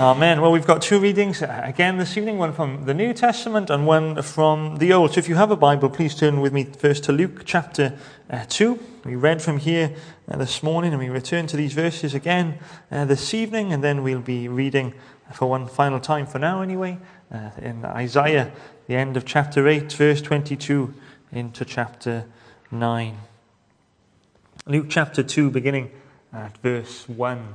[0.00, 0.40] Amen.
[0.40, 3.86] Well, we've got two readings uh, again this evening one from the New Testament and
[3.86, 5.12] one from the Old.
[5.12, 7.96] So if you have a Bible, please turn with me first to Luke chapter
[8.28, 8.76] uh, 2.
[9.04, 9.94] We read from here
[10.28, 12.58] uh, this morning and we return to these verses again
[12.90, 14.94] uh, this evening, and then we'll be reading
[15.32, 16.98] for one final time for now, anyway,
[17.32, 18.50] uh, in Isaiah,
[18.88, 20.92] the end of chapter 8, verse 22,
[21.30, 22.26] into chapter
[22.72, 23.16] 9.
[24.66, 25.92] Luke chapter 2, beginning
[26.32, 27.54] at verse 1.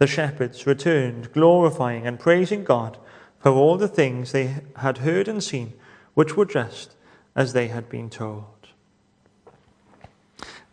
[0.00, 2.96] the shepherds returned, glorifying and praising God
[3.38, 5.74] for all the things they had heard and seen,
[6.14, 6.94] which were just
[7.36, 8.46] as they had been told.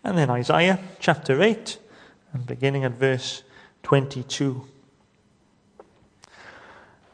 [0.02, 1.78] And then Isaiah chapter 8,
[2.32, 3.44] and beginning at verse
[3.84, 4.66] 22.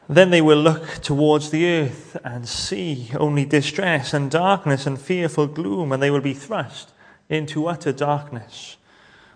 [0.08, 5.48] Then they will look towards the earth and see only distress and darkness and fearful
[5.48, 6.92] gloom, and they will be thrust
[7.28, 8.76] into utter darkness.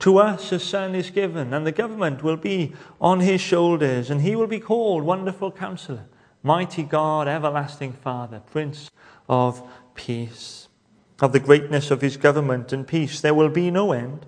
[0.00, 4.20] to us a son is given, and the government will be on his shoulders, and
[4.20, 6.04] he will be called Wonderful Counselor,
[6.42, 8.90] Mighty God, Everlasting Father, Prince
[9.28, 9.62] of
[9.94, 10.68] Peace.
[11.20, 14.26] Of the greatness of his government and peace there will be no end.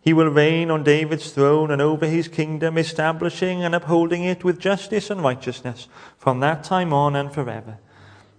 [0.00, 4.60] He will reign on David's throne and over his kingdom, establishing and upholding it with
[4.60, 7.78] justice and righteousness from that time on and forever.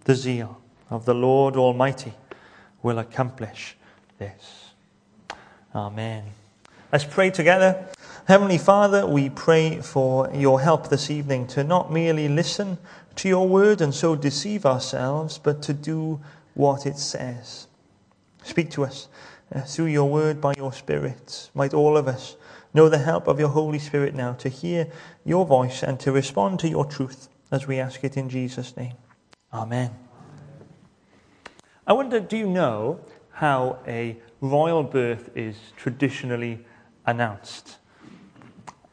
[0.06, 2.14] The zeal of the Lord Almighty
[2.82, 3.76] will accomplish
[4.18, 4.72] this.
[5.76, 6.24] Amen.
[6.90, 7.86] Let's pray together.
[8.30, 12.78] Heavenly Father, we pray for your help this evening to not merely listen
[13.18, 16.22] to your word and so deceive ourselves, but to do
[16.54, 17.68] what it says.
[18.42, 19.10] Speak to us
[19.54, 21.50] uh, through your word by your Spirit.
[21.54, 22.38] Might all of us
[22.74, 24.88] know the help of your Holy Spirit now to hear
[25.26, 28.94] your voice and to respond to your truth as we ask it in Jesus' name.
[29.52, 29.92] Amen.
[31.86, 33.02] I wonder, do you know
[33.32, 36.66] how a royal birth is traditionally
[37.08, 37.78] announced.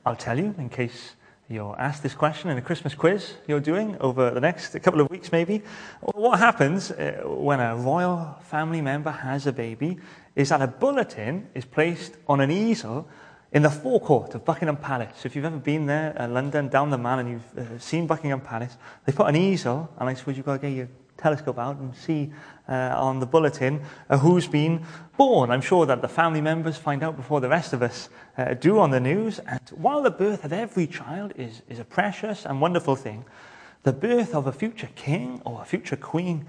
[0.06, 1.16] I'll tell you in case
[1.48, 5.10] you're asked this question in a Christmas quiz you're doing over the next couple of
[5.10, 5.62] weeks, maybe.
[6.00, 9.98] What happens uh, when a royal family member has a baby
[10.34, 13.06] is that a bulletin is placed on an easel
[13.52, 15.12] in the forecourt of Buckingham Palace.
[15.20, 18.06] So if you've ever been there, uh, London, down the Mall, and you've uh, seen
[18.06, 20.88] Buckingham Palace, they put an easel, and I suppose you've got to get your
[21.24, 22.30] telescope out and see
[22.68, 23.80] uh, on the bulletin
[24.10, 24.84] uh, who's been
[25.16, 25.50] born.
[25.50, 28.78] I'm sure that the family members find out before the rest of us uh, do
[28.78, 29.38] on the news.
[29.38, 33.24] And while the birth of every child is, is a precious and wonderful thing,
[33.84, 36.44] the birth of a future king or a future queen,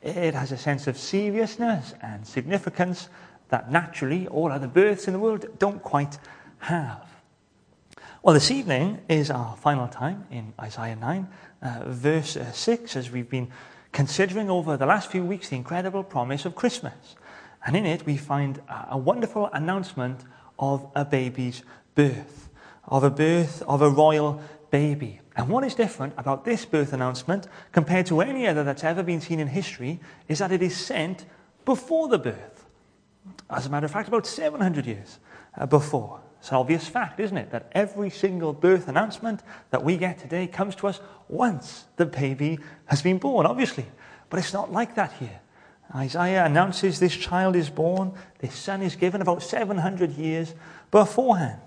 [0.00, 3.10] it has a sense of seriousness and significance
[3.50, 6.16] that naturally all other births in the world don't quite
[6.60, 7.06] have.
[8.22, 11.28] Well, this evening is our final time in Isaiah 9,
[11.60, 13.48] uh, verse uh, 6, as we've been
[13.94, 17.14] considering over the last few weeks the incredible promise of Christmas.
[17.64, 18.60] And in it, we find
[18.90, 20.20] a wonderful announcement
[20.58, 21.62] of a baby's
[21.94, 22.50] birth,
[22.86, 25.20] of a birth of a royal baby.
[25.36, 29.20] And what is different about this birth announcement compared to any other that's ever been
[29.20, 31.24] seen in history is that it is sent
[31.64, 32.66] before the birth.
[33.48, 35.18] As a matter of fact, about 700 years
[35.56, 36.20] uh, before.
[36.44, 37.52] It's an obvious fact, isn't it?
[37.52, 42.58] That every single birth announcement that we get today comes to us once the baby
[42.84, 43.86] has been born, obviously.
[44.28, 45.40] But it's not like that here.
[45.96, 50.54] Isaiah announces this child is born, this son is given about 700 years
[50.90, 51.62] beforehand.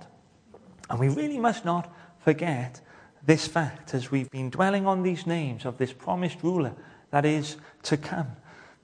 [0.91, 2.79] And we really must not forget
[3.25, 6.75] this fact as we've been dwelling on these names of this promised ruler
[7.09, 8.27] that is to come.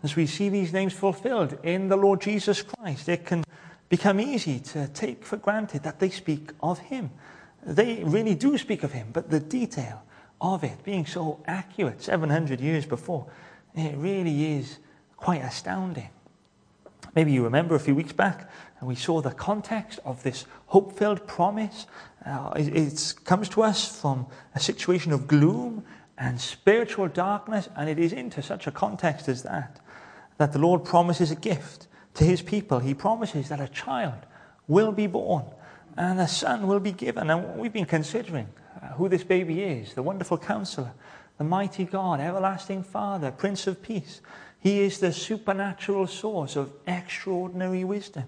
[0.02, 3.44] As we see these names fulfilled in the Lord Jesus Christ, it can
[3.90, 7.12] become easy to take for granted that they speak of him.
[7.66, 10.04] They really do speak of him, but the detail
[10.42, 13.28] of it being so accurate 700 years before,
[13.76, 14.80] it really is
[15.16, 16.10] quite astounding.
[17.16, 18.50] Maybe you remember a few weeks back,
[18.80, 21.86] and we saw the context of this hope filled promise.
[22.26, 24.26] Uh, it, it comes to us from
[24.56, 25.86] a situation of gloom
[26.18, 29.80] and spiritual darkness, and it is into such a context as that
[30.38, 34.26] that the Lord promises a gift to his people, he promises that a child
[34.68, 35.46] will be born
[35.98, 37.30] and a son will be given.
[37.30, 38.48] And we've been considering
[38.82, 40.92] uh, who this baby is the wonderful counselor,
[41.38, 44.22] the mighty God, everlasting Father, Prince of Peace.
[44.60, 48.26] He is the supernatural source of extraordinary wisdom.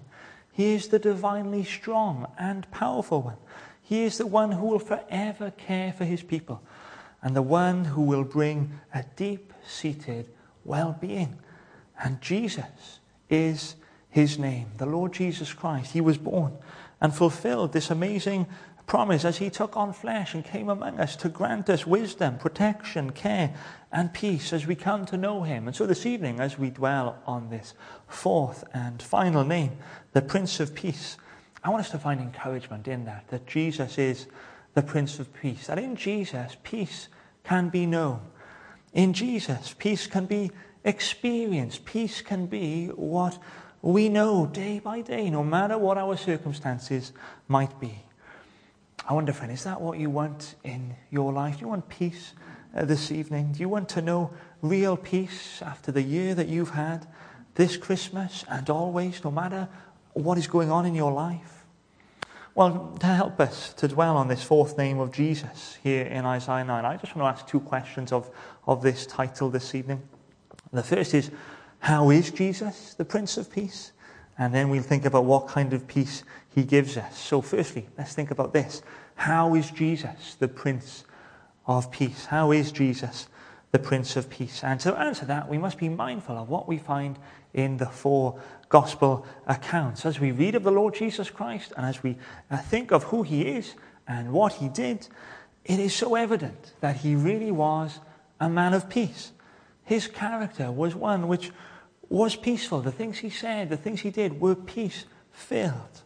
[0.52, 3.36] He is the divinely strong and powerful one.
[3.82, 6.62] He is the one who will forever care for his people
[7.22, 10.28] and the one who will bring a deep seated
[10.64, 11.38] well being.
[12.02, 13.76] And Jesus is
[14.08, 15.92] his name, the Lord Jesus Christ.
[15.92, 16.56] He was born
[17.00, 18.46] and fulfilled this amazing
[18.86, 23.10] promise as he took on flesh and came among us to grant us wisdom, protection,
[23.10, 23.54] care,
[23.92, 25.66] and peace as we come to know him.
[25.66, 27.74] And so this evening, as we dwell on this
[28.06, 29.72] fourth and final name,
[30.12, 31.16] the Prince of Peace,
[31.64, 34.28] I want us to find encouragement in that, that Jesus is
[34.74, 37.08] the Prince of Peace, that in Jesus, peace
[37.42, 38.20] can be known.
[38.92, 40.52] In Jesus, peace can be
[40.86, 41.78] experience.
[41.84, 43.38] Peace can be what
[43.82, 47.12] we know day by day, no matter what our circumstances
[47.48, 48.02] might be.
[49.06, 51.56] I wonder, friend, is that what you want in your life?
[51.56, 52.32] Do you want peace
[52.74, 53.52] uh, this evening?
[53.52, 57.06] Do you want to know real peace after the year that you've had
[57.56, 59.68] this Christmas and always, no matter
[60.14, 61.64] what is going on in your life?
[62.54, 66.64] Well, to help us to dwell on this fourth name of Jesus here in Isaiah
[66.64, 68.30] 9, I just want to ask two questions of,
[68.66, 70.02] of this title this evening.
[70.76, 71.30] The first is,
[71.80, 73.92] how is Jesus the Prince of Peace?
[74.38, 76.22] And then we'll think about what kind of peace
[76.54, 77.18] he gives us.
[77.18, 78.82] So, firstly, let's think about this.
[79.14, 81.04] How is Jesus the Prince
[81.66, 82.26] of Peace?
[82.26, 83.28] How is Jesus
[83.72, 84.62] the Prince of Peace?
[84.62, 87.18] And to answer that, we must be mindful of what we find
[87.54, 90.04] in the four gospel accounts.
[90.04, 92.16] As we read of the Lord Jesus Christ and as we
[92.50, 93.74] uh, think of who he is
[94.06, 95.08] and what he did,
[95.64, 98.00] it is so evident that he really was
[98.38, 99.32] a man of peace.
[99.86, 101.52] His character was one which
[102.08, 102.80] was peaceful.
[102.80, 106.02] The things he said, the things he did were peace filled.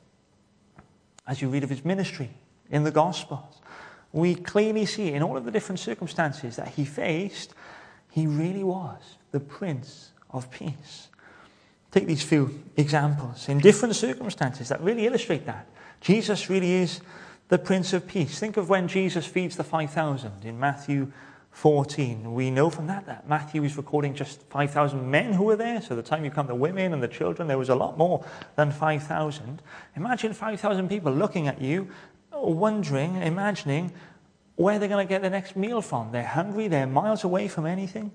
[1.26, 2.30] As you read of his ministry
[2.70, 3.60] in the Gospels,
[4.12, 7.54] we clearly see in all of the different circumstances that he faced,
[8.10, 11.08] he really was the Prince of Peace.
[11.90, 15.66] Take these few examples in different circumstances that really illustrate that.
[16.02, 17.00] Jesus really is
[17.48, 18.38] the Prince of Peace.
[18.38, 21.12] Think of when Jesus feeds the 5,000 in Matthew
[21.50, 22.32] 14.
[22.32, 25.82] We know from that that Matthew is recording just 5,000 men who were there.
[25.82, 28.24] So the time you come the women and the children, there was a lot more
[28.56, 29.62] than 5,000.
[29.96, 31.88] Imagine 5,000 people looking at you,
[32.32, 33.92] wondering, imagining
[34.56, 36.12] where they're going to get the next meal from.
[36.12, 38.12] They're hungry, they're miles away from anything.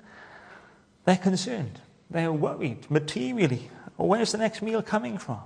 [1.04, 3.70] They're concerned, they're worried materially.
[3.98, 5.42] Where's the next meal coming from?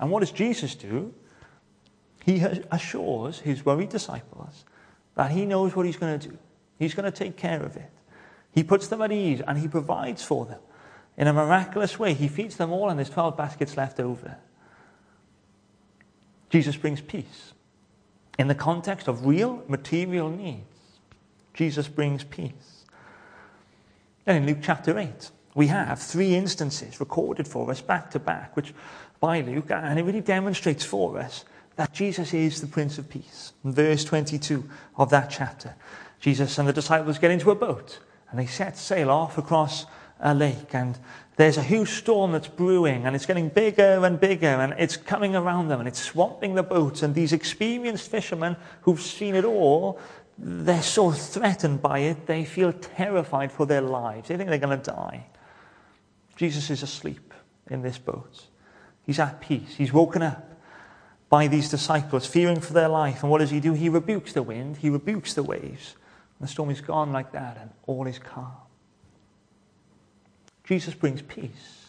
[0.00, 1.14] And what does Jesus do?
[2.24, 2.40] He
[2.72, 4.64] assures his worried disciples
[5.14, 6.38] that he knows what he's going to do.
[6.78, 7.90] He's going to take care of it.
[8.52, 10.60] He puts them at ease and he provides for them.
[11.16, 14.36] In a miraculous way, he feeds them all and there's 12 baskets left over.
[16.50, 17.52] Jesus brings peace.
[18.38, 20.62] In the context of real material needs,
[21.54, 22.84] Jesus brings peace.
[24.24, 28.54] Then in Luke chapter 8, we have three instances recorded for us back to back,
[28.56, 28.74] which
[29.20, 31.44] by Luke, and it really demonstrates for us
[31.76, 33.52] that Jesus is the Prince of Peace.
[33.64, 35.74] Verse 22 of that chapter,
[36.26, 39.86] Jesus and the disciples get into a boat and they set sail off across
[40.18, 40.74] a lake.
[40.74, 40.98] And
[41.36, 45.36] there's a huge storm that's brewing and it's getting bigger and bigger and it's coming
[45.36, 47.04] around them and it's swamping the boat.
[47.04, 50.00] And these experienced fishermen who've seen it all,
[50.36, 54.26] they're so threatened by it, they feel terrified for their lives.
[54.26, 55.26] They think they're going to die.
[56.34, 57.32] Jesus is asleep
[57.70, 58.46] in this boat.
[59.04, 59.76] He's at peace.
[59.76, 60.60] He's woken up
[61.28, 63.22] by these disciples, fearing for their life.
[63.22, 63.74] And what does he do?
[63.74, 65.94] He rebukes the wind, he rebukes the waves.
[66.40, 68.52] The storm is gone like that, and all is calm.
[70.64, 71.86] Jesus brings peace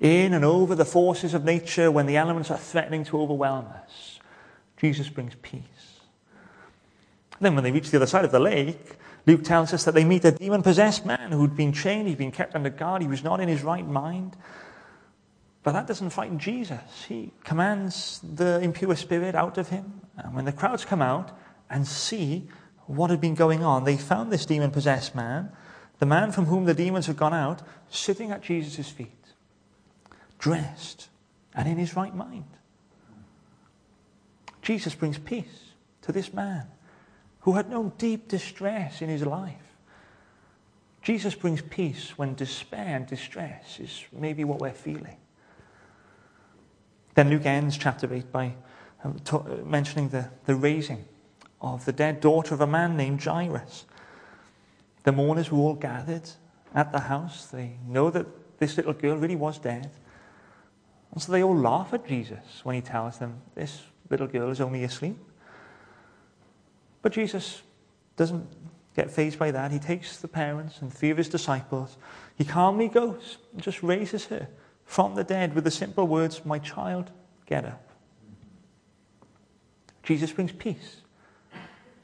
[0.00, 4.18] in and over the forces of nature when the elements are threatening to overwhelm us.
[4.78, 6.00] Jesus brings peace.
[7.38, 10.04] Then, when they reach the other side of the lake, Luke tells us that they
[10.04, 13.22] meet a demon possessed man who'd been chained, he'd been kept under guard, he was
[13.22, 14.36] not in his right mind.
[15.62, 17.04] But that doesn't frighten Jesus.
[17.06, 20.00] He commands the impure spirit out of him.
[20.16, 21.36] And when the crowds come out
[21.68, 22.48] and see
[22.96, 25.52] what had been going on, they found this demon possessed man,
[26.00, 29.26] the man from whom the demons had gone out, sitting at Jesus' feet,
[30.38, 31.08] dressed
[31.54, 32.44] and in his right mind.
[34.60, 36.66] Jesus brings peace to this man
[37.40, 39.54] who had known deep distress in his life.
[41.02, 45.16] Jesus brings peace when despair and distress is maybe what we're feeling.
[47.14, 48.54] Then Luke ends chapter 8 by
[49.04, 49.16] um,
[49.64, 51.04] mentioning the, the raising
[51.60, 53.84] of the dead daughter of a man named Jairus.
[55.02, 56.28] The mourners were all gathered
[56.74, 57.46] at the house.
[57.46, 58.26] They know that
[58.58, 59.90] this little girl really was dead.
[61.12, 64.60] And so they all laugh at Jesus when he tells them this little girl is
[64.60, 65.18] only asleep.
[67.02, 67.62] But Jesus
[68.16, 68.46] doesn't
[68.94, 69.72] get fazed by that.
[69.72, 71.96] He takes the parents and three of his disciples.
[72.36, 74.48] He calmly goes and just raises her
[74.84, 77.10] from the dead with the simple words, My child,
[77.46, 77.82] get up.
[80.02, 81.02] Jesus brings peace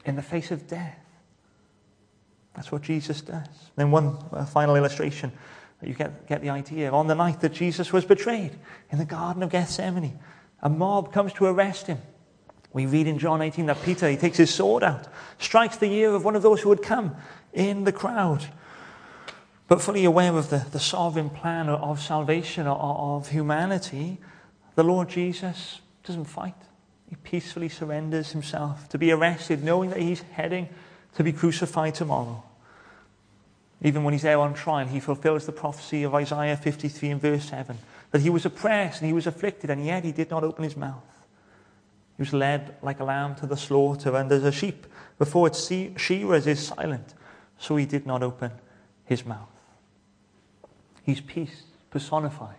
[0.07, 0.97] in the face of death.
[2.55, 3.47] That's what Jesus does.
[3.75, 5.31] Then, one uh, final illustration
[5.83, 6.91] you get, get the idea.
[6.91, 8.57] On the night that Jesus was betrayed
[8.89, 10.17] in the Garden of Gethsemane,
[10.61, 11.99] a mob comes to arrest him.
[12.73, 16.13] We read in John 18 that Peter, he takes his sword out, strikes the ear
[16.13, 17.15] of one of those who had come
[17.53, 18.45] in the crowd.
[19.67, 24.17] But fully aware of the, the sovereign plan of salvation of humanity,
[24.75, 26.55] the Lord Jesus doesn't fight.
[27.09, 30.69] He peacefully surrenders himself to be arrested, knowing that he's heading
[31.15, 32.43] to be crucified tomorrow.
[33.81, 37.45] Even when he's there on trial, he fulfills the prophecy of Isaiah 53 and verse
[37.45, 37.77] 7
[38.11, 40.77] that he was oppressed and he was afflicted, and yet he did not open his
[40.77, 41.03] mouth.
[42.15, 44.87] He was led like a lamb to the slaughter, and as a sheep
[45.19, 47.13] before its shearers is silent,
[47.57, 48.51] so he did not open
[49.05, 49.49] his mouth.
[51.03, 52.55] He's peace personified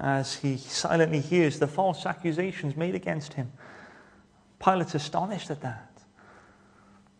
[0.00, 3.52] as he silently hears the false accusations made against him.
[4.58, 5.90] Pilate's astonished at that.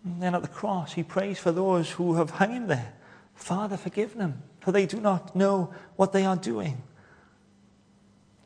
[0.05, 2.95] And then at the cross, he prays for those who have hung him there.
[3.35, 6.83] Father, forgive them, for they do not know what they are doing.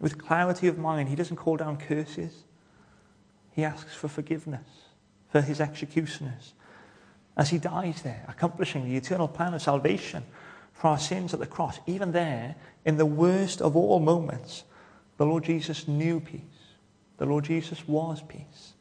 [0.00, 2.44] With clarity of mind, he doesn't call down curses.
[3.52, 4.66] He asks for forgiveness
[5.30, 6.54] for his executioners
[7.36, 10.24] as he dies there, accomplishing the eternal plan of salvation
[10.80, 12.54] for our sins at the cross, even there,
[12.86, 14.64] in the worst of all moments,
[15.18, 16.40] the Lord Jesus knew peace.
[17.18, 18.72] The Lord Jesus was peace.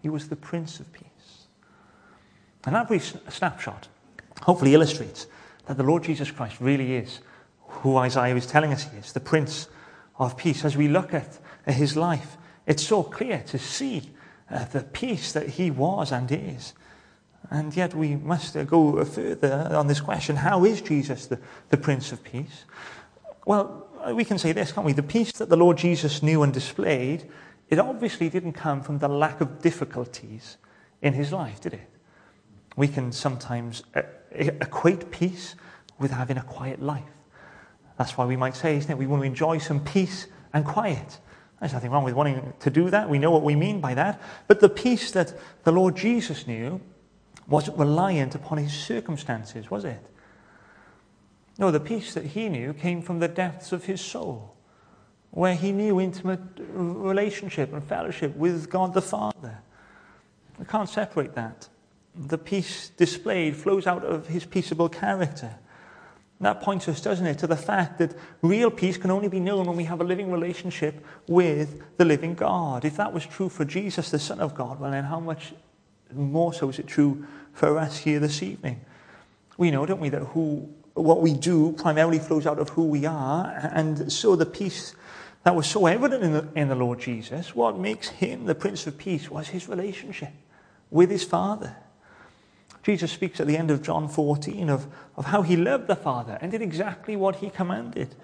[0.00, 1.48] He was the Prince of Peace.
[2.64, 3.88] And that brief snapshot
[4.42, 5.26] hopefully illustrates
[5.66, 7.18] that the Lord Jesus Christ really is
[7.66, 9.66] who Isaiah is telling us he is, the Prince
[10.20, 10.64] of Peace.
[10.64, 14.12] As we look at his life, it's so clear to see
[14.48, 16.74] uh, the peace that he was and is.
[17.48, 21.38] And yet we must go further on this question how is Jesus the,
[21.70, 22.64] the Prince of Peace?
[23.46, 24.92] Well, we can say this, can't we?
[24.92, 27.28] The peace that the Lord Jesus knew and displayed,
[27.68, 30.58] it obviously didn't come from the lack of difficulties
[31.02, 31.88] in his life, did it?
[32.76, 35.54] We can sometimes uh, equate peace
[35.98, 37.02] with having a quiet life.
[37.98, 38.96] That's why we might say, isn't it?
[38.96, 41.18] We want to enjoy some peace and quiet.
[41.60, 43.10] There's nothing wrong with wanting to do that.
[43.10, 44.20] We know what we mean by that.
[44.48, 46.80] But the peace that the Lord Jesus knew
[47.50, 50.00] wasn't reliant upon his circumstances, was it?
[51.58, 54.56] No, the peace that he knew came from the depths of his soul,
[55.32, 59.58] where he knew intimate relationship and fellowship with God the Father.
[60.58, 61.68] We can't separate that.
[62.14, 65.56] The peace displayed flows out of his peaceable character.
[66.40, 69.66] That points us, doesn't it, to the fact that real peace can only be known
[69.66, 72.86] when we have a living relationship with the living God.
[72.86, 75.52] If that was true for Jesus, the Son of God, well, then how much
[76.14, 77.26] more so is it true
[77.60, 78.80] for us here this evening?
[79.58, 83.04] We know, don't we, that who, what we do primarily flows out of who we
[83.04, 84.94] are, and so the peace
[85.42, 88.86] that was so evident in the, in the Lord Jesus, what makes him the Prince
[88.86, 90.32] of Peace was his relationship
[90.90, 91.76] with his Father.
[92.82, 94.86] Jesus speaks at the end of John 14 of,
[95.18, 98.14] of how he loved the Father and did exactly what he commanded,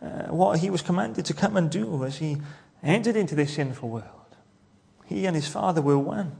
[0.00, 2.36] uh, what he was commanded to come and do as he
[2.80, 4.36] entered into this sinful world.
[5.04, 6.36] He and his Father were one.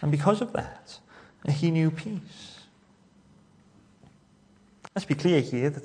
[0.00, 0.98] And because of that,
[1.52, 2.60] he knew peace.
[4.94, 5.82] Let's be clear here that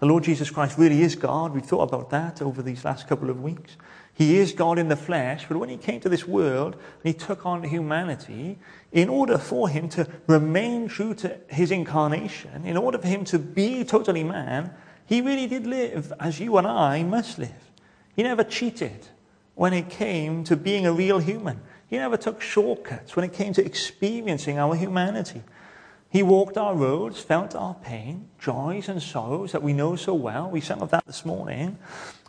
[0.00, 1.52] the Lord Jesus Christ really is God.
[1.52, 3.76] We've thought about that over these last couple of weeks.
[4.14, 7.12] He is God in the flesh, but when he came to this world and he
[7.12, 8.58] took on humanity,
[8.92, 13.38] in order for him to remain true to his incarnation, in order for him to
[13.38, 14.72] be totally man,
[15.06, 17.70] he really did live as you and I must live.
[18.14, 19.08] He never cheated
[19.54, 21.60] when it came to being a real human.
[21.90, 25.42] He never took shortcuts when it came to experiencing our humanity.
[26.08, 30.48] He walked our roads, felt our pain, joys and sorrows that we know so well.
[30.48, 31.78] We sang of that this morning.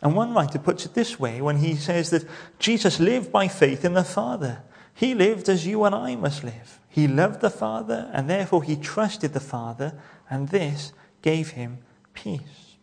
[0.02, 2.28] And one writer puts it this way when he says that
[2.58, 4.62] Jesus lived by faith in the Father.
[4.94, 6.80] He lived as you and I must live.
[6.88, 9.94] He loved the Father, and therefore he trusted the Father,
[10.28, 10.92] and this
[11.22, 11.78] gave him
[12.14, 12.76] peace.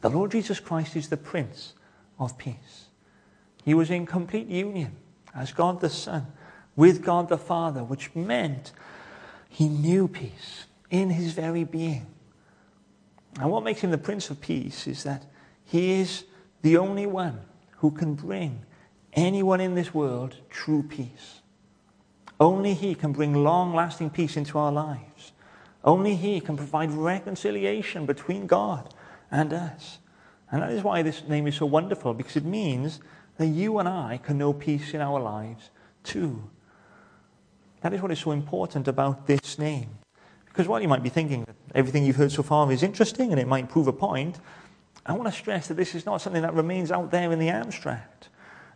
[0.00, 1.74] The Lord Jesus Christ is the Prince
[2.18, 2.83] of Peace.
[3.64, 4.96] He was in complete union
[5.34, 6.26] as God the Son
[6.76, 8.72] with God the Father, which meant
[9.48, 12.06] he knew peace in his very being.
[13.40, 15.24] And what makes him the Prince of Peace is that
[15.64, 16.24] he is
[16.62, 17.40] the only one
[17.78, 18.64] who can bring
[19.12, 21.40] anyone in this world true peace.
[22.38, 25.32] Only he can bring long lasting peace into our lives.
[25.84, 28.92] Only he can provide reconciliation between God
[29.30, 29.98] and us.
[30.50, 33.00] And that is why this name is so wonderful, because it means
[33.36, 35.70] that you and I can know peace in our lives
[36.02, 36.50] too.
[37.80, 39.90] That is what is so important about this name.
[40.46, 43.40] Because while you might be thinking that everything you've heard so far is interesting and
[43.40, 44.38] it might prove a point,
[45.04, 47.50] I want to stress that this is not something that remains out there in the
[47.50, 48.28] abstract.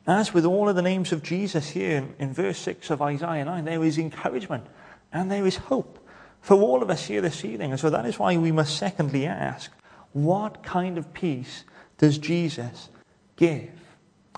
[0.06, 3.44] As with all of the names of Jesus here in, in verse 6 of Isaiah
[3.44, 4.66] 9, there is encouragement
[5.12, 5.98] and there is hope
[6.40, 7.70] for all of us here this evening.
[7.70, 9.70] And so that is why we must secondly ask,
[10.12, 11.64] what kind of peace
[11.98, 12.88] does Jesus
[13.36, 13.70] give?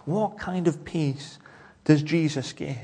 [0.04, 1.38] What kind of peace
[1.84, 2.76] does Jesus give?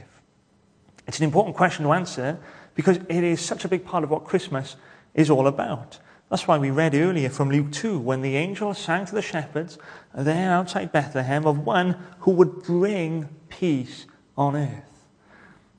[1.06, 2.38] It's an important question to answer
[2.74, 4.76] because it is such a big part of what Christmas
[5.14, 5.98] is all about.
[6.28, 9.78] That's why we read earlier from Luke 2 when the angel sang to the shepherds
[10.14, 15.06] there outside Bethlehem of one who would bring peace on earth.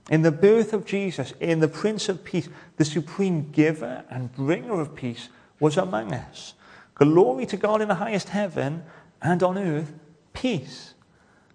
[0.10, 2.48] In the birth of Jesus, in the Prince of Peace,
[2.78, 5.28] the supreme giver and bringer of peace
[5.60, 6.54] was among us.
[6.96, 8.84] Glory to God in the highest heaven,
[9.22, 9.94] and on earth,
[10.34, 10.94] peace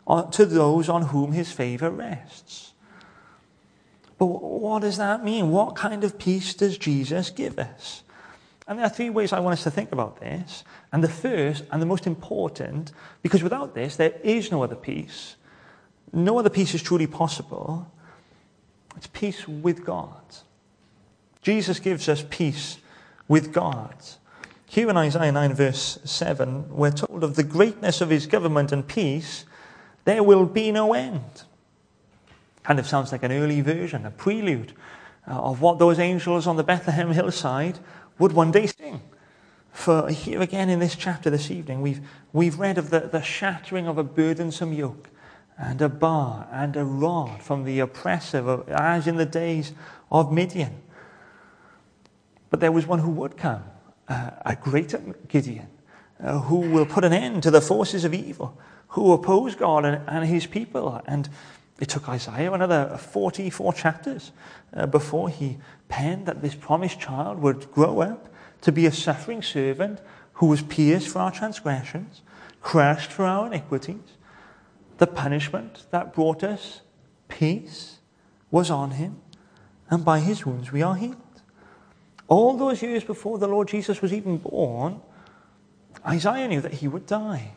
[0.06, 2.72] to those on whom his favor rests.
[4.18, 5.50] But what does that mean?
[5.50, 8.02] What kind of peace does Jesus give us?
[8.68, 10.62] And there are three ways I want us to think about this.
[10.92, 15.36] And the first and the most important, because without this, there is no other peace.
[16.12, 17.90] No other peace is truly possible.
[18.96, 20.22] It's peace with God.
[21.42, 22.78] Jesus gives us peace
[23.26, 23.94] with God.
[24.66, 28.86] Here in Isaiah 9, verse 7, we're told of the greatness of his government and
[28.86, 29.44] peace,
[30.04, 31.42] there will be no end.
[32.62, 34.72] Kind of sounds like an early version, a prelude
[35.26, 37.78] uh, of what those angels on the Bethlehem hillside
[38.18, 39.00] would one day sing.
[39.72, 42.00] For here again in this chapter this evening, we've,
[42.32, 45.08] we've read of the, the shattering of a burdensome yoke
[45.56, 49.72] and a bar and a rod from the oppressor, as in the days
[50.10, 50.82] of Midian.
[52.50, 53.64] But there was one who would come,
[54.08, 55.68] uh, a greater Gideon,
[56.22, 58.58] uh, who will put an end to the forces of evil,
[58.92, 61.00] who oppose God and, and his people.
[61.06, 61.28] And
[61.80, 64.32] it took Isaiah another 44 chapters
[64.74, 68.28] uh, before he penned that this promised child would grow up
[68.60, 70.00] to be a suffering servant
[70.34, 72.22] who was pierced for our transgressions,
[72.60, 74.16] crushed for our iniquities.
[74.98, 76.82] The punishment that brought us
[77.28, 77.98] peace
[78.50, 79.20] was on him,
[79.88, 81.16] and by his wounds we are healed.
[82.28, 85.00] All those years before the Lord Jesus was even born,
[86.06, 87.52] Isaiah knew that he would die.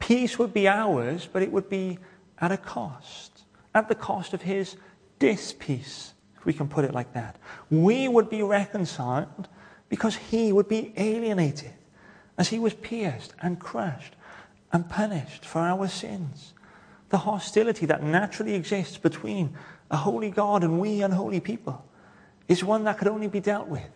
[0.00, 1.98] Peace would be ours, but it would be
[2.38, 4.76] at a cost, at the cost of his
[5.20, 7.36] dispeace, if we can put it like that.
[7.70, 9.48] We would be reconciled
[9.88, 11.74] because he would be alienated
[12.36, 14.16] as he was pierced and crushed
[14.72, 16.54] and punished for our sins.
[17.10, 19.56] the hostility that naturally exists between
[19.90, 21.84] a holy God and we unholy people
[22.48, 23.90] is one that could only be dealt with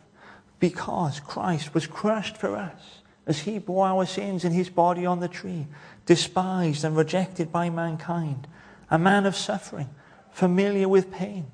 [0.60, 5.20] because Christ was crushed for us as he bore our sins in his body on
[5.20, 5.66] the tree,
[6.06, 8.46] despised and rejected by mankind,
[8.90, 9.88] a man of suffering,
[10.30, 11.46] familiar with pain.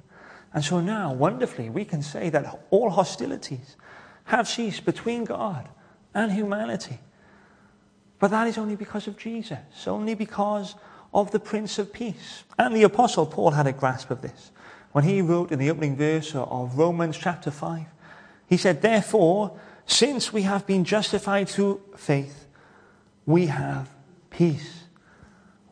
[0.52, 3.76] And so now, wonderfully, we can say that all hostilities
[4.24, 5.68] have ceased between God
[6.12, 6.98] and humanity.
[8.18, 10.74] But that is only because of Jesus, only because
[11.14, 12.44] of the Prince of Peace.
[12.58, 14.50] And the Apostle Paul had a grasp of this.
[14.92, 17.86] When he wrote in the opening verse of Romans chapter 5,
[18.48, 19.58] he said, Therefore,
[19.90, 22.46] since we have been justified through faith,
[23.26, 23.90] we have
[24.30, 24.84] peace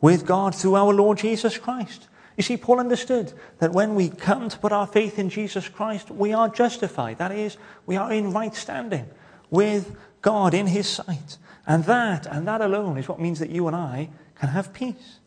[0.01, 2.07] with God through our Lord Jesus Christ.
[2.37, 6.09] You see, Paul understood that when we come to put our faith in Jesus Christ,
[6.09, 7.17] we are justified.
[7.17, 9.07] That is, we are in right standing
[9.49, 11.37] with God in His sight.
[11.67, 15.19] And that, and that alone, is what means that you and I can have peace.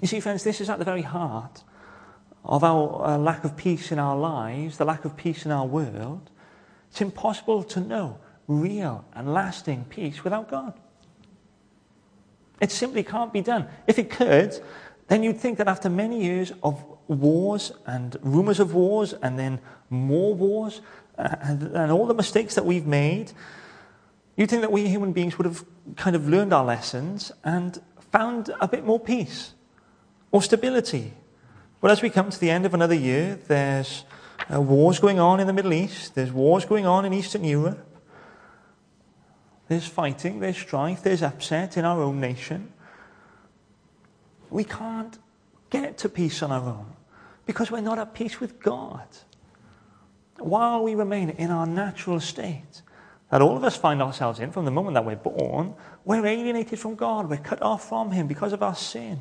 [0.00, 1.62] You see, friends, this is at the very heart
[2.44, 5.66] of our uh, lack of peace in our lives, the lack of peace in our
[5.66, 6.30] world.
[6.92, 10.74] It's impossible to know real and lasting peace without God.
[12.60, 13.66] It simply can't be done.
[13.86, 14.60] If it could,
[15.08, 19.58] then you'd think that after many years of wars and rumors of wars and then
[19.88, 20.82] more wars
[21.16, 23.32] uh, and, and all the mistakes that we've made,
[24.36, 25.64] you'd think that we human beings would have
[25.96, 29.54] kind of learned our lessons and found a bit more peace
[30.30, 31.14] or stability.
[31.80, 34.04] But as we come to the end of another year, there's
[34.52, 37.86] uh, wars going on in the Middle East, there's wars going on in Eastern Europe,
[39.68, 42.72] there's fighting, there's strife, there's upset in our own nation.
[44.50, 45.18] We can't
[45.70, 46.92] get to peace on our own
[47.46, 49.06] because we're not at peace with God.
[50.38, 52.82] While we remain in our natural state,
[53.30, 55.74] that all of us find ourselves in from the moment that we're born,
[56.04, 59.20] we're alienated from God, we're cut off from Him because of our sin.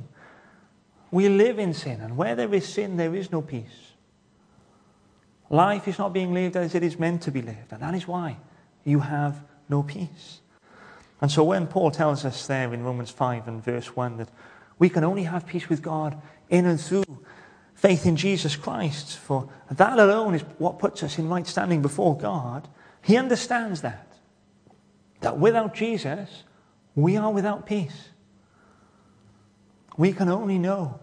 [1.12, 3.91] We live in sin, and where there is sin, there is no peace.
[5.52, 8.08] Life is not being lived as it is meant to be lived, and that is
[8.08, 8.38] why
[8.86, 10.40] you have no peace.
[11.20, 14.30] And so when Paul tells us there in Romans 5 and verse 1 that
[14.80, 17.04] we can only have peace with God in and through
[17.76, 22.18] faith in Jesus Christ, for that alone is what puts us in right standing before
[22.18, 22.70] God,
[23.02, 24.08] he understands that.
[25.20, 26.44] That without Jesus,
[26.96, 28.08] we are without peace.
[29.98, 31.02] We can only know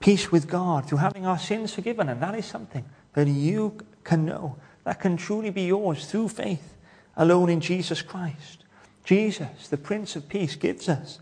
[0.00, 2.84] peace with God through having our sins forgiven, and that is something
[3.16, 4.56] that you can know.
[4.84, 6.74] That can truly be yours through faith
[7.16, 8.62] alone in Jesus Christ.
[9.04, 11.18] Jesus, the Prince of Peace, gives us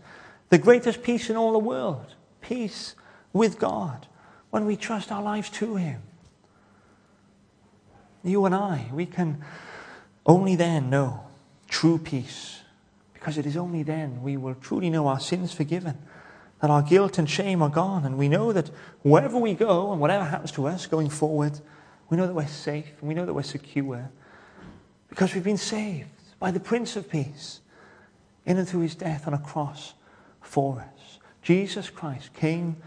[0.49, 2.95] the greatest peace in all the world peace
[3.33, 4.07] with God
[4.51, 6.01] when we trust our lives to Him.
[8.23, 9.43] You and I, we can
[10.25, 11.21] only then know
[11.69, 12.59] true peace
[13.13, 15.97] because it is only then we will truly know our sins forgiven
[16.61, 18.05] that our guilt and shame are gone.
[18.05, 18.69] And we know that
[19.01, 21.59] wherever we go and whatever happens to us going forward,
[22.09, 24.09] we know that we're safe and we know that we're secure
[25.09, 27.61] because we've been saved by the Prince of Peace
[28.45, 29.93] in and through his death on a cross
[30.41, 31.19] for us.
[31.41, 32.77] Jesus Christ came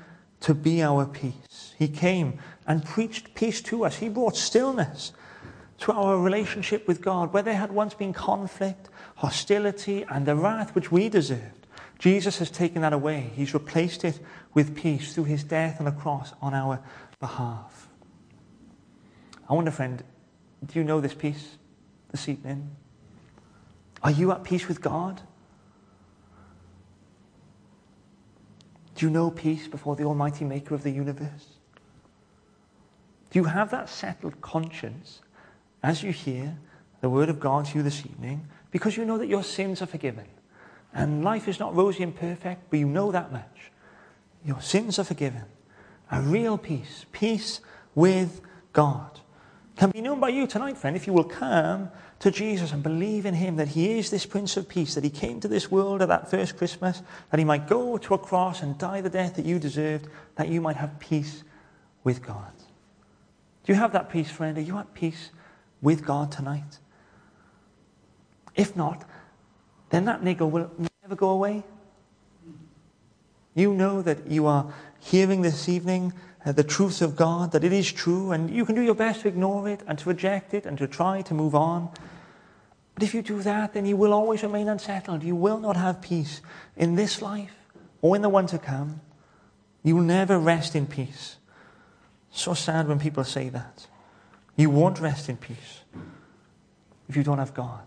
[0.41, 1.75] to be our peace.
[1.79, 3.97] He came and preached peace to us.
[3.97, 5.13] He brought stillness
[5.79, 10.75] to our relationship with God where there had once been conflict, hostility, and the wrath
[10.75, 11.67] which we deserved.
[11.99, 13.33] Jesus has taken that away.
[13.35, 14.21] He's replaced it
[14.55, 16.81] with peace through his death on a cross on our
[17.19, 17.88] behalf.
[19.49, 20.03] I wonder, friend,
[20.67, 21.57] do you know this peace
[22.11, 22.71] this evening?
[24.03, 25.23] Are you at peace with God?
[28.95, 31.47] Do you know peace before the Almighty Maker of the universe?
[33.31, 35.21] Do you have that settled conscience
[35.83, 36.59] as you hear
[37.01, 39.87] the Word of God to you this evening because you know that your sins are
[39.87, 40.27] forgiven?
[40.93, 43.71] And life is not rosy and perfect, but you know that much.
[44.45, 45.45] Your sins are forgiven.
[46.11, 47.61] A real peace, peace
[47.95, 48.41] with
[48.73, 49.21] God,
[49.79, 51.89] can be known by you tonight, friend, if you will come
[52.19, 55.11] to Jesus and believe in Him that He is this Prince of Peace, that He
[55.11, 58.61] came to this world at that first Christmas, that He might go to a cross
[58.61, 61.45] and die the death that you deserved, that you might have peace
[62.03, 62.51] with God.
[63.65, 64.59] Do you have that peace, friend?
[64.59, 65.31] Are you at peace
[65.81, 66.79] with God tonight?
[68.57, 69.05] If not,
[69.91, 71.63] then that niggle will never go away.
[73.55, 77.73] You know that you are hearing this evening Uh, the truth of God, that it
[77.73, 80.67] is true, and you can do your best to ignore it and to reject it
[80.67, 81.91] and to try to move on.
[82.95, 85.23] But if you do that, then you will always remain unsettled.
[85.23, 86.41] You will not have peace
[86.77, 87.55] in this life
[88.03, 89.01] or in the one to come.
[89.83, 91.37] You will never rest in peace.
[92.31, 93.87] So sad when people say that.
[94.57, 95.83] You won't rest in peace
[97.09, 97.87] if you don't have God.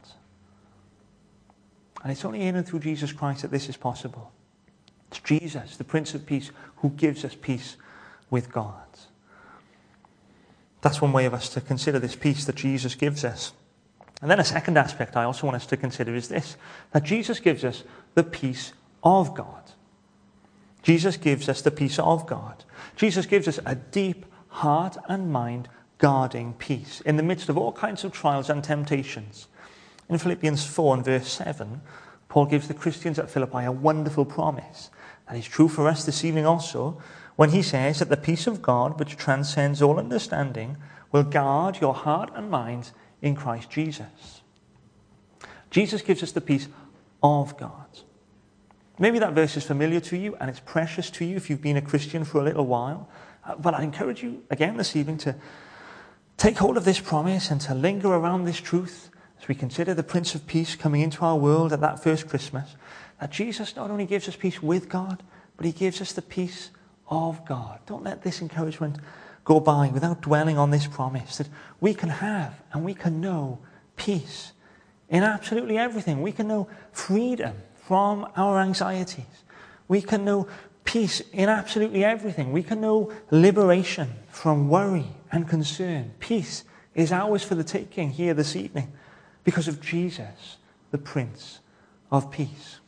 [2.03, 4.31] And it's only in and through Jesus Christ that this is possible.
[5.09, 7.75] It's Jesus, the Prince of Peace, who gives us peace
[8.31, 8.73] with God.
[10.81, 13.53] That's one way of us to consider this peace that Jesus gives us.
[14.21, 16.57] And then a second aspect I also want us to consider is this
[16.91, 17.83] that Jesus gives us
[18.15, 19.71] the peace of God.
[20.81, 22.63] Jesus gives us the peace of God.
[22.95, 27.71] Jesus gives us a deep heart and mind guarding peace in the midst of all
[27.71, 29.47] kinds of trials and temptations.
[30.09, 31.81] In Philippians 4 and verse 7,
[32.27, 34.89] Paul gives the Christians at Philippi a wonderful promise
[35.27, 37.01] that is true for us this evening also
[37.41, 40.77] when he says that the peace of God, which transcends all understanding,
[41.11, 44.43] will guard your heart and mind in Christ Jesus.
[45.71, 46.67] Jesus gives us the peace
[47.23, 47.87] of God.
[48.99, 51.77] Maybe that verse is familiar to you and it's precious to you if you've been
[51.77, 53.09] a Christian for a little while.
[53.43, 55.33] Uh, but I encourage you again this evening to
[56.37, 59.09] take hold of this promise and to linger around this truth
[59.41, 62.75] as we consider the Prince of Peace coming into our world at that first Christmas.
[63.19, 65.23] That Jesus not only gives us peace with God,
[65.57, 66.69] but he gives us the peace
[67.11, 67.79] of God.
[67.85, 68.97] Don't let this encouragement
[69.43, 73.59] go by without dwelling on this promise that we can have and we can know
[73.97, 74.53] peace
[75.09, 76.21] in absolutely everything.
[76.21, 79.43] We can know freedom from our anxieties.
[79.87, 80.47] We can know
[80.85, 82.51] peace in absolutely everything.
[82.53, 86.13] We can know liberation from worry and concern.
[86.19, 86.63] Peace
[86.95, 88.91] is ours for the taking here this evening
[89.43, 90.57] because of Jesus,
[90.91, 91.59] the Prince
[92.09, 92.79] of Peace.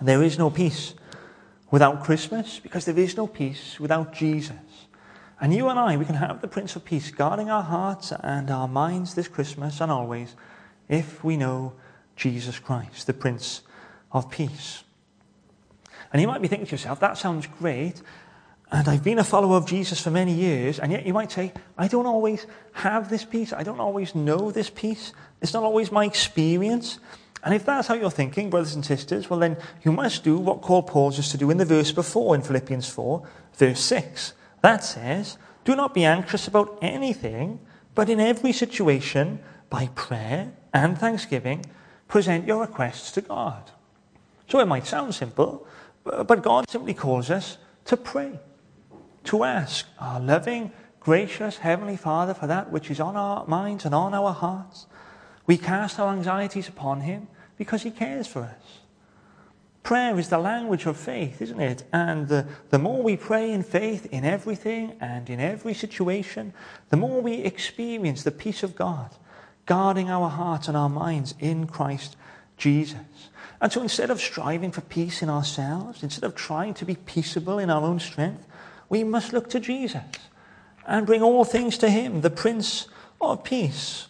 [0.00, 0.94] There is no peace
[1.72, 4.86] without Christmas because there is no peace without Jesus.
[5.40, 8.48] And you and I, we can have the Prince of Peace guarding our hearts and
[8.48, 10.36] our minds this Christmas and always
[10.88, 11.72] if we know
[12.14, 13.62] Jesus Christ, the Prince
[14.12, 14.84] of Peace.
[16.12, 18.02] And you might be thinking to yourself, that sounds great.
[18.70, 20.78] And I've been a follower of Jesus for many years.
[20.78, 23.52] And yet you might say, I don't always have this peace.
[23.52, 25.12] I don't always know this peace.
[25.40, 26.98] It's not always my experience.
[27.44, 30.62] And if that's how you're thinking, brothers and sisters, well, then you must do what
[30.62, 34.34] Paul calls us to do in the verse before in Philippians 4, verse 6.
[34.60, 37.58] That says, Do not be anxious about anything,
[37.94, 41.66] but in every situation, by prayer and thanksgiving,
[42.06, 43.70] present your requests to God.
[44.48, 45.66] So it might sound simple,
[46.04, 48.38] but God simply calls us to pray,
[49.24, 53.94] to ask our loving, gracious Heavenly Father for that which is on our minds and
[53.94, 54.86] on our hearts.
[55.52, 58.78] We cast our anxieties upon Him because He cares for us.
[59.82, 61.84] Prayer is the language of faith, isn't it?
[61.92, 66.54] And the, the more we pray in faith in everything and in every situation,
[66.88, 69.14] the more we experience the peace of God,
[69.66, 72.16] guarding our hearts and our minds in Christ
[72.56, 73.28] Jesus.
[73.60, 77.58] And so instead of striving for peace in ourselves, instead of trying to be peaceable
[77.58, 78.46] in our own strength,
[78.88, 80.00] we must look to Jesus
[80.86, 82.88] and bring all things to Him, the Prince
[83.20, 84.08] of Peace.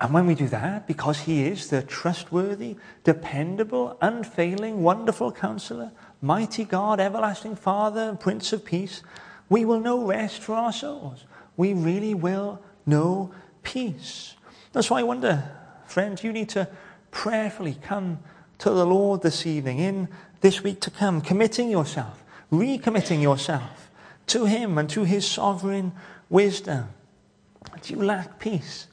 [0.00, 6.64] And when we do that, because He is the trustworthy, dependable, unfailing, wonderful counselor, mighty
[6.64, 9.02] God, everlasting Father, Prince of Peace,
[9.50, 11.24] we will know rest for our souls.
[11.56, 13.32] We really will know
[13.62, 14.36] peace.
[14.72, 15.50] That's why I wonder,
[15.86, 16.68] friends, you need to
[17.10, 18.20] prayerfully come
[18.58, 20.08] to the Lord this evening, in
[20.40, 23.90] this week to come, committing yourself, recommitting yourself
[24.28, 25.92] to Him and to His sovereign
[26.30, 26.88] wisdom.
[27.82, 28.86] Do you lack peace?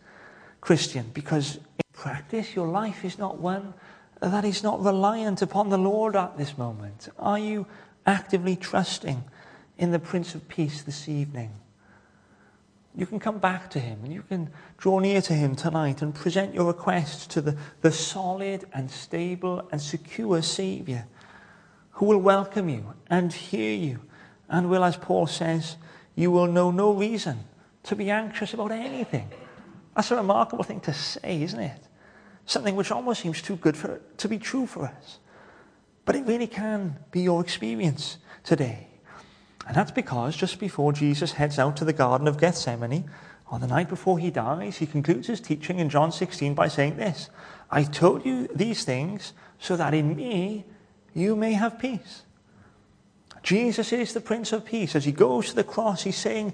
[0.68, 3.74] Christian because in practice your life is not one
[4.20, 7.08] that is not reliant upon the Lord at this moment.
[7.18, 7.66] Are you
[8.06, 9.24] actively trusting
[9.78, 11.52] in the Prince of Peace this evening?
[12.94, 16.14] You can come back to him and you can draw near to him tonight and
[16.14, 21.06] present your requests to the, the solid and stable and secure Saviour
[21.92, 24.02] who will welcome you and hear you
[24.50, 25.78] and will, as Paul says,
[26.14, 27.46] you will know no reason
[27.84, 29.32] to be anxious about anything.
[29.98, 31.82] That's a remarkable thing to say, isn't it?
[32.46, 35.18] Something which almost seems too good for, to be true for us.
[36.06, 38.90] But it really can be your experience today.
[39.66, 43.10] And that's because just before Jesus heads out to the Garden of Gethsemane,
[43.48, 46.98] on the night before he dies, he concludes his teaching in John 16 by saying
[46.98, 47.32] this
[47.72, 50.64] I told you these things so that in me
[51.16, 52.22] you may have peace.
[53.42, 54.96] Jesus is the Prince of Peace.
[54.96, 56.54] As he goes to the cross, he's saying,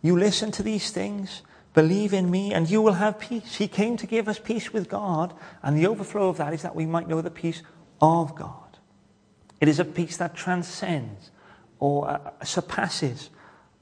[0.00, 1.42] You listen to these things,
[1.74, 3.56] Believe in me and you will have peace.
[3.56, 6.74] He came to give us peace with God, and the overflow of that is that
[6.74, 7.62] we might know the peace
[8.00, 8.78] of God.
[9.60, 11.30] It is a peace that transcends
[11.78, 13.30] or uh, surpasses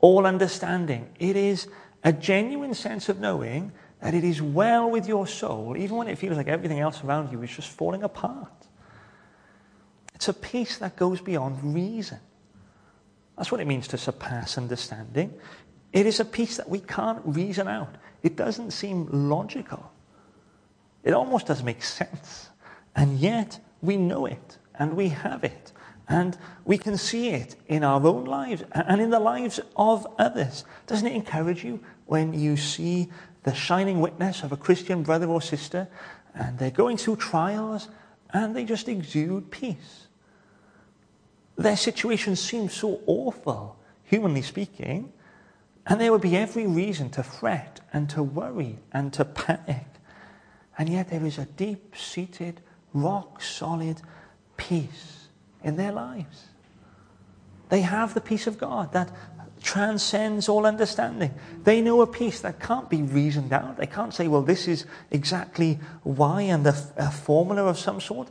[0.01, 1.09] all understanding.
[1.19, 1.69] It is
[2.05, 6.19] a genuine sense of knowing that it is well with your soul, even when it
[6.19, 8.53] feels like everything else around you is just falling apart.
[10.15, 12.19] It's a peace that goes beyond reason.
[13.37, 15.35] That's what it means to surpass understanding.
[15.93, 17.97] It is a peace that we can't reason out.
[18.23, 19.91] It doesn't seem logical.
[21.05, 22.51] It almost doesn't make sense.
[22.95, 25.73] And yet we know it and we have it.
[26.09, 30.65] And we can see it in our own lives and in the lives of others.
[30.87, 33.09] Doesn't it encourage you when you see
[33.43, 35.89] the shining witness of a Christian brother or sister
[36.35, 37.89] and they're going through trials
[38.31, 40.07] and they just exude peace?
[41.57, 45.13] Their situation seems so awful, humanly speaking,
[45.87, 49.87] and there would be every reason to fret and to worry and to panic.
[50.77, 52.61] And yet there is a deep seated,
[52.93, 54.03] rock solid
[54.57, 55.29] peace
[55.63, 56.47] in their lives.
[57.69, 59.11] They have the peace of God that
[59.63, 61.35] transcends all understanding.
[61.65, 63.77] They know a peace that can't be reasoned out.
[63.77, 68.29] They can't say, well, this is exactly why and a, a formula of some sort.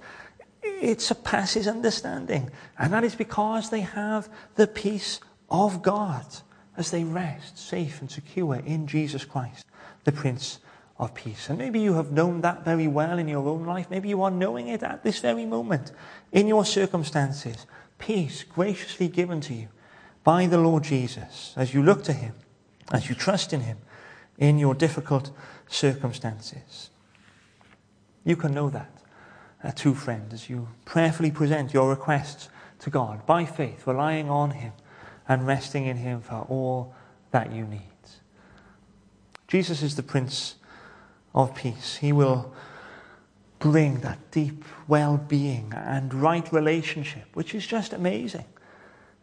[0.61, 2.51] It surpasses understanding.
[2.77, 6.25] And that is because they have the peace of God
[6.77, 9.65] as they rest safe and secure in Jesus Christ,
[10.03, 10.59] the Prince
[10.97, 11.49] of Peace.
[11.49, 13.87] And maybe you have known that very well in your own life.
[13.89, 15.91] Maybe you are knowing it at this very moment
[16.31, 17.65] in your circumstances.
[17.97, 19.67] Peace graciously given to you
[20.23, 22.33] by the Lord Jesus as you look to Him,
[22.91, 23.77] as you trust in Him
[24.37, 25.31] in your difficult
[25.67, 26.89] circumstances.
[28.23, 28.91] You can know that,
[29.63, 34.51] uh, too, friend, as you prayerfully present your requests to God by faith, relying on
[34.51, 34.73] Him
[35.27, 36.93] and resting in Him for all
[37.31, 37.81] that you need.
[39.47, 40.55] Jesus is the Prince
[41.33, 41.97] of Peace.
[41.97, 42.53] He will
[43.59, 48.45] bring that deep well being and right relationship, which is just amazing.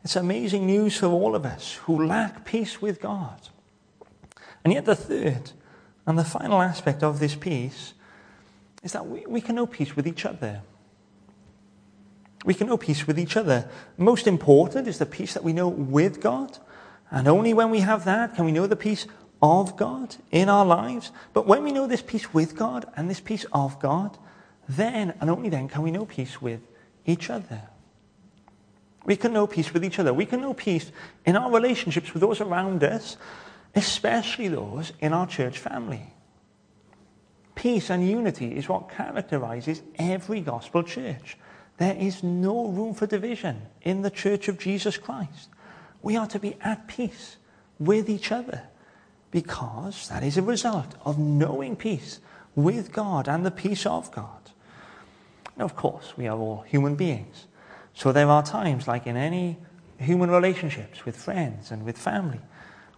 [0.04, 3.48] It's amazing news for all of us who lack peace with God.
[4.64, 5.52] And yet, the third
[6.06, 7.94] and the final aspect of this peace
[8.82, 10.62] is that we, we can know peace with each other.
[12.44, 13.68] We can know peace with each other.
[13.96, 16.58] Most important is the peace that we know with God.
[17.10, 19.06] And only when we have that can we know the peace
[19.40, 21.12] of God in our lives.
[21.32, 24.16] But when we know this peace with God and this peace of God,
[24.68, 26.60] then and only then can we know peace with
[27.04, 27.62] each other.
[29.04, 30.14] We can know peace with each other.
[30.14, 30.92] We can know peace
[31.26, 33.16] in our relationships with those around us,
[33.74, 36.12] especially those in our church family.
[37.54, 41.36] Peace and unity is what characterizes every gospel church.
[41.78, 45.48] There is no room for division in the church of Jesus Christ.
[46.02, 47.36] We are to be at peace
[47.78, 48.62] with each other
[49.30, 52.20] because that is a result of knowing peace
[52.54, 54.50] with God and the peace of God.
[55.56, 57.46] Now, of course, we are all human beings.
[57.94, 59.58] So there are times, like in any
[59.98, 62.40] human relationships with friends and with family,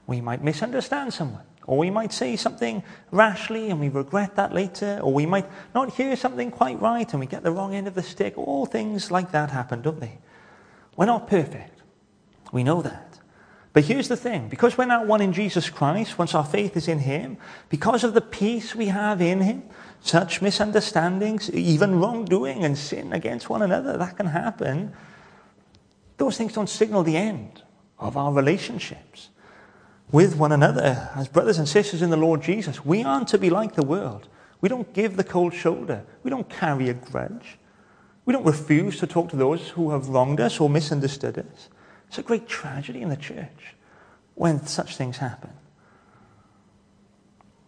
[0.06, 1.44] we might misunderstand someone.
[1.66, 5.00] Or we might say something rashly and we regret that later.
[5.03, 7.94] Or we might not hear something quite right and we get the wrong end of
[7.94, 8.37] the stick.
[8.37, 10.18] All things like that happen, don't they?
[10.96, 11.83] We're not perfect.
[12.53, 13.18] We know that.
[13.72, 16.87] But here's the thing because we're now one in Jesus Christ, once our faith is
[16.87, 19.64] in Him, because of the peace we have in Him,
[20.00, 24.92] such misunderstandings, even wrongdoing and sin against one another, that can happen.
[26.18, 27.62] Those things don't signal the end
[27.98, 29.31] of our relationships
[30.14, 32.85] with one another as brothers and sisters in the Lord Jesus.
[32.85, 34.29] We aren't to be like the world.
[34.61, 36.05] We don't give the cold shoulder.
[36.22, 37.59] We don't carry a grudge.
[38.24, 41.68] We don't refuse to talk to those who have wronged us or misunderstood us.
[42.07, 43.74] It's a great tragedy in the church
[44.37, 45.50] when such things happen.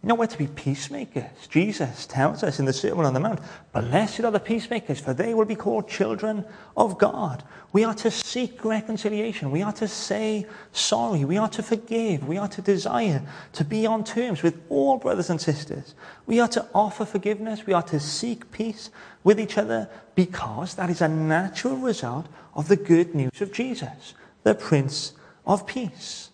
[0.06, 1.48] No, we're to be peacemakers.
[1.48, 3.40] Jesus tells us in the Sermon on the Mount,
[3.72, 6.44] Blessed are the peacemakers, for they will be called children
[6.76, 7.42] of God.
[7.72, 9.50] We are to seek reconciliation.
[9.50, 11.24] We are to say sorry.
[11.24, 12.24] We are to forgive.
[12.24, 13.20] We are to desire
[13.54, 15.96] to be on terms with all brothers and sisters.
[16.24, 17.66] We are to offer forgiveness.
[17.66, 18.90] We are to seek peace
[19.24, 24.14] with each other because that is a natural result of the good news of Jesus,
[24.44, 25.14] the Prince
[25.44, 26.25] of Peace.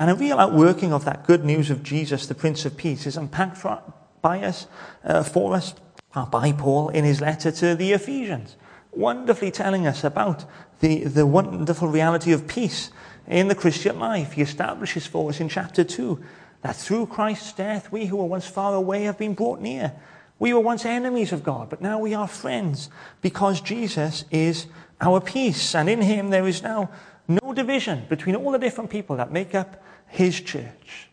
[0.00, 3.18] And a real outworking of that good news of Jesus, the Prince of Peace, is
[3.18, 3.82] unpacked for,
[4.22, 4.66] by us,
[5.04, 5.74] uh, for us,
[6.14, 8.56] uh, by Paul in his letter to the Ephesians,
[8.92, 10.46] wonderfully telling us about
[10.80, 12.90] the, the wonderful reality of peace
[13.28, 14.32] in the Christian life.
[14.32, 16.18] He establishes for us in chapter 2
[16.62, 19.92] that through Christ's death, we who were once far away have been brought near.
[20.38, 22.88] We were once enemies of God, but now we are friends
[23.20, 24.66] because Jesus is
[24.98, 25.74] our peace.
[25.74, 26.88] And in him there is now
[27.30, 31.08] no division between all the different people that make up his church.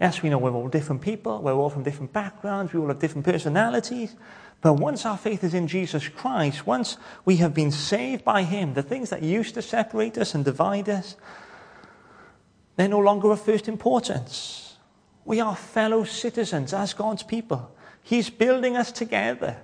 [0.00, 2.98] Yes, we know we're all different people, we're all from different backgrounds, we all have
[2.98, 4.14] different personalities.
[4.60, 8.74] But once our faith is in Jesus Christ, once we have been saved by Him,
[8.74, 11.16] the things that used to separate us and divide us,
[12.76, 14.76] they're no longer of first importance.
[15.24, 17.70] We are fellow citizens as God's people.
[18.02, 19.56] He's building us together.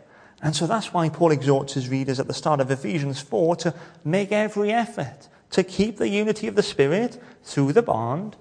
[0.42, 3.74] And so that's why Paul exhorts his readers at the start of Ephesians 4 to
[4.04, 8.36] make every effort to keep the unity of the Spirit through the bond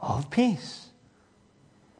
[0.00, 0.88] of peace.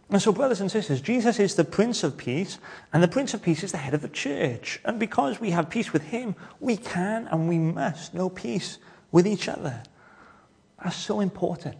[0.08, 2.58] And so, brothers and sisters, Jesus is the Prince of Peace,
[2.92, 4.80] and the Prince of Peace is the head of the church.
[4.84, 8.78] And because we have peace with him, we can and we must know peace
[9.10, 9.82] with each other.
[10.82, 11.78] That's so important.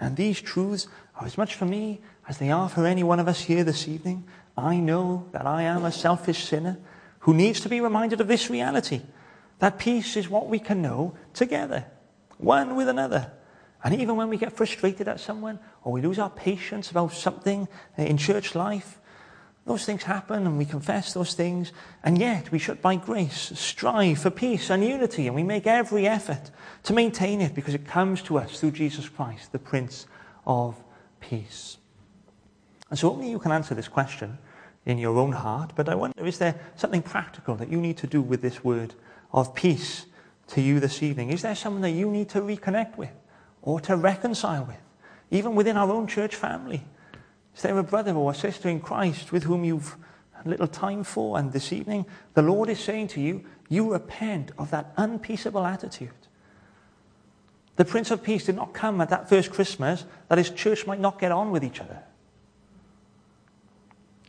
[0.00, 3.26] And these truths are as much for me as they are for any one of
[3.26, 4.24] us here this evening.
[4.56, 6.78] I know that I am a selfish sinner
[7.20, 9.02] who needs to be reminded of this reality
[9.58, 11.84] that peace is what we can know together,
[12.38, 13.32] one with another.
[13.84, 17.68] And even when we get frustrated at someone or we lose our patience about something
[17.96, 18.98] in church life,
[19.66, 21.72] those things happen and we confess those things.
[22.02, 25.26] And yet we should, by grace, strive for peace and unity.
[25.26, 26.50] And we make every effort
[26.84, 30.06] to maintain it because it comes to us through Jesus Christ, the Prince
[30.46, 30.82] of
[31.20, 31.76] Peace.
[32.90, 34.38] And so only you can answer this question
[34.86, 35.72] in your own heart.
[35.76, 38.94] But I wonder, is there something practical that you need to do with this word
[39.32, 40.06] of peace
[40.48, 41.30] to you this evening?
[41.30, 43.12] Is there someone that you need to reconnect with
[43.62, 44.80] or to reconcile with,
[45.30, 46.84] even within our own church family?
[47.54, 49.96] Is there a brother or a sister in Christ with whom you've
[50.44, 51.38] little time for?
[51.38, 56.10] And this evening, the Lord is saying to you, you repent of that unpeaceable attitude.
[57.76, 61.00] The Prince of Peace did not come at that first Christmas that his church might
[61.00, 62.02] not get on with each other.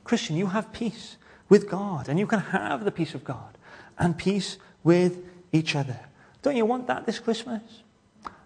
[0.03, 1.17] Christian, you have peace
[1.49, 3.57] with God, and you can have the peace of God
[3.97, 5.99] and peace with each other.
[6.41, 7.61] Don't you want that this Christmas?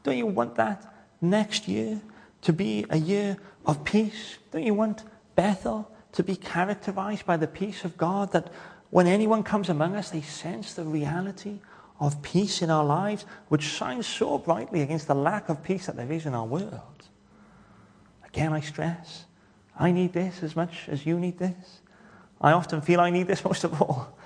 [0.03, 2.01] Don't you want that next year
[2.41, 4.37] to be a year of peace?
[4.51, 5.03] Don't you want
[5.35, 8.51] Bethel to be characterized by the peace of God that
[8.89, 11.59] when anyone comes among us, they sense the reality
[11.99, 15.95] of peace in our lives, which shines so brightly against the lack of peace that
[15.95, 17.07] there is in our world?
[18.25, 19.25] Again, I stress
[19.77, 21.81] I need this as much as you need this.
[22.39, 24.17] I often feel I need this most of all.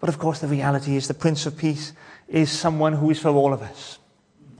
[0.00, 1.92] But of course, the reality is the Prince of Peace
[2.28, 3.98] is someone who is for all of us.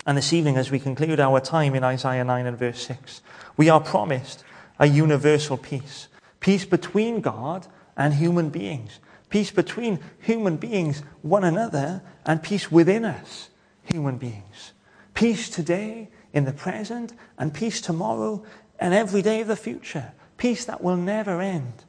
[0.07, 3.23] And this evening, as we conclude our time in Isaiah 9 and verse 6,
[3.57, 4.45] we are promised
[4.79, 6.09] a universal peace
[6.39, 7.67] peace between God
[7.97, 13.49] and human beings, peace between human beings, one another, and peace within us,
[13.83, 14.73] human beings.
[15.15, 18.45] Peace today, in the present, and peace tomorrow
[18.79, 20.13] and every day of the future.
[20.37, 21.85] Peace that will never end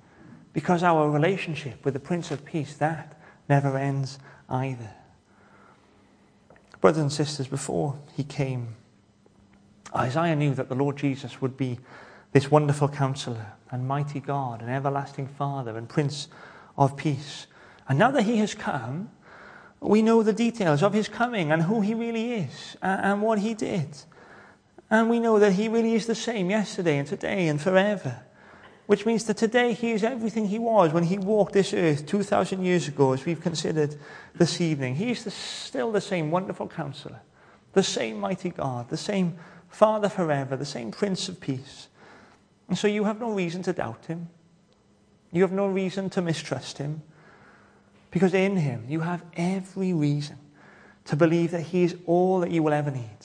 [0.53, 3.16] because our relationship with the Prince of Peace, that
[3.49, 4.19] never ends
[4.49, 4.91] either.
[6.81, 8.75] Brothers and sisters, before he came,
[9.95, 11.79] Isaiah knew that the Lord Jesus would be
[12.33, 16.27] this wonderful counselor and mighty God and everlasting Father and Prince
[16.77, 17.47] of Peace.
[17.89, 19.09] And now that he has come,
[19.79, 23.53] we know the details of his coming and who he really is and what he
[23.53, 23.89] did.
[24.89, 28.23] And we know that He really is the same yesterday and today and forever.
[28.88, 32.63] Which means that today He is everything He was when He walked this earth 2,000
[32.63, 33.95] years ago, as we've considered
[34.35, 34.95] this evening.
[34.95, 37.21] He is the, still the same wonderful counselor,
[37.73, 39.35] the same mighty God, the same
[39.69, 41.88] Father forever, the same Prince of Peace.
[42.67, 44.29] And so you have no reason to doubt Him.
[45.31, 47.01] You have no reason to mistrust Him.
[48.09, 50.38] Because in Him, you have every reason
[51.05, 53.17] to believe that He is all that you will ever need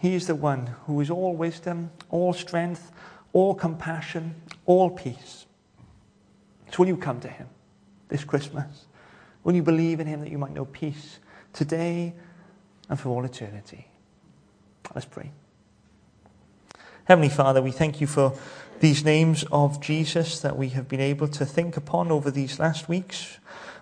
[0.00, 2.92] he is the one who is all wisdom, all strength,
[3.32, 4.34] all compassion,
[4.66, 5.46] all peace.
[6.70, 7.48] So will you come to him
[8.08, 8.86] this Christmas?
[9.44, 11.18] Will you believe in him that you might know peace
[11.52, 12.14] today
[12.88, 13.88] and for all eternity?
[14.94, 15.30] Let's pray.
[17.04, 18.34] Heavenly Father, we thank you for
[18.80, 22.88] these names of Jesus that we have been able to think upon over these last
[22.88, 23.38] weeks.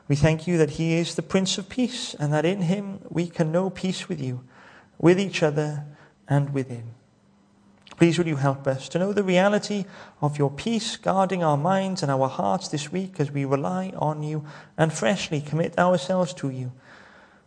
[0.09, 3.27] We thank you that he is the Prince of Peace and that in him we
[3.27, 4.45] can know peace with you,
[4.99, 5.85] with each other,
[6.29, 6.95] and within.
[7.97, 9.87] Please will you help us to know the reality
[10.21, 14.23] of your peace guarding our minds and our hearts this week as we rely on
[14.23, 14.45] you
[14.77, 16.73] and freshly commit ourselves to you.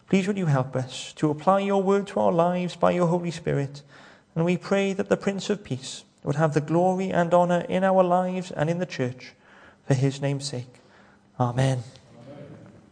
[0.10, 3.30] Please will you help us to apply your word to our lives by your Holy
[3.30, 3.84] Spirit.
[4.36, 7.84] And we pray that the Prince of Peace would have the glory and honor in
[7.84, 9.34] our lives and in the church
[9.86, 10.80] for his name's sake.
[11.40, 11.84] Amen.